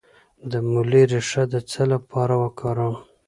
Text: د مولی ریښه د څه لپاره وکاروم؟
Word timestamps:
د 0.51 0.53
مولی 0.69 1.03
ریښه 1.11 1.43
د 1.53 1.55
څه 1.69 1.81
لپاره 1.93 2.33
وکاروم؟ 2.43 2.95